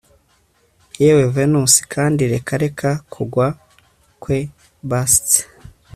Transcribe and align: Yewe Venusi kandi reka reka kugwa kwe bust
Yewe 1.03 1.23
Venusi 1.35 1.79
kandi 1.93 2.21
reka 2.33 2.53
reka 2.63 2.89
kugwa 3.13 3.47
kwe 4.21 4.37
bust 4.89 5.27